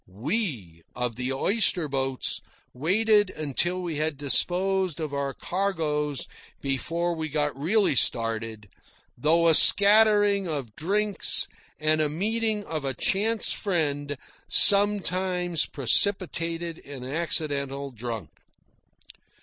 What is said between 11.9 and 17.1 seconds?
a meeting of a chance friend sometimes precipitated an